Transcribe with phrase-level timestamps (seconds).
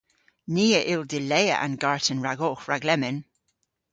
[0.53, 3.17] Ni a yll dilea an garten ragowgh rag lemmyn.